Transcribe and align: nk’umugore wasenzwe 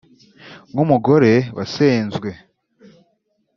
nk’umugore 0.71 1.31
wasenzwe 1.57 2.29